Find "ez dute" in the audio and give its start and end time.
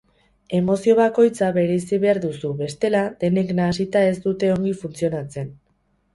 4.09-4.53